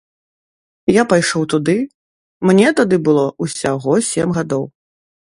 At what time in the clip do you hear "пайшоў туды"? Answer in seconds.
1.11-1.75